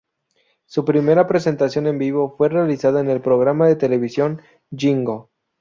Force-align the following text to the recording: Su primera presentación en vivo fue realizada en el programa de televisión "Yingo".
Su 0.65 0.83
primera 0.83 1.27
presentación 1.27 1.85
en 1.85 1.99
vivo 1.99 2.33
fue 2.35 2.49
realizada 2.49 3.01
en 3.01 3.09
el 3.11 3.21
programa 3.21 3.67
de 3.67 3.75
televisión 3.75 4.41
"Yingo". 4.71 5.29